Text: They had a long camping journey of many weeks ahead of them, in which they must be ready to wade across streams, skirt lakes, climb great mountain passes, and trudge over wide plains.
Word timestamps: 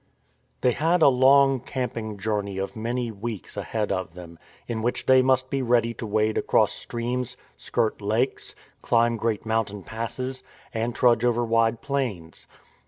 They 0.61 0.71
had 0.71 1.03
a 1.03 1.09
long 1.09 1.59
camping 1.59 2.17
journey 2.17 2.57
of 2.57 2.75
many 2.75 3.11
weeks 3.11 3.55
ahead 3.55 3.91
of 3.91 4.15
them, 4.15 4.39
in 4.67 4.81
which 4.81 5.05
they 5.05 5.21
must 5.21 5.51
be 5.51 5.61
ready 5.61 5.93
to 5.93 6.07
wade 6.07 6.39
across 6.39 6.71
streams, 6.71 7.37
skirt 7.55 8.01
lakes, 8.01 8.55
climb 8.81 9.15
great 9.15 9.45
mountain 9.45 9.83
passes, 9.83 10.41
and 10.73 10.95
trudge 10.95 11.23
over 11.23 11.45
wide 11.45 11.81
plains. 11.83 12.47